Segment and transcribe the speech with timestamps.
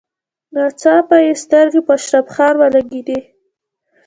[0.53, 3.19] ناڅاپه يې سترګې په اشرف خان ولګېدې.